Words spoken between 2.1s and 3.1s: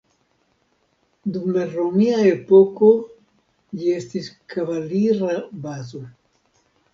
epoko,